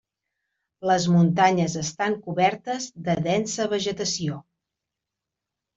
Les 0.91 1.05
muntanyes 1.15 1.75
estan 1.83 2.17
cobertes 2.25 2.89
de 3.09 3.19
densa 3.31 3.69
vegetació. 3.77 4.45